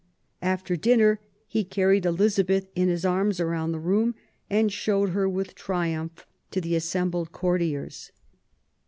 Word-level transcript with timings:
After 0.41 0.75
dinner 0.75 1.19
he 1.45 1.63
carried 1.63 2.07
Elizabeth 2.07 2.71
in 2.73 2.89
his 2.89 3.05
arms 3.05 3.39
round 3.39 3.71
the 3.71 3.77
room, 3.79 4.15
and 4.49 4.71
showed 4.73 5.09
her 5.09 5.29
with 5.29 5.53
triumph 5.53 6.25
to 6.49 6.59
the 6.59 6.75
assembled 6.75 7.31
courtiers. 7.31 8.11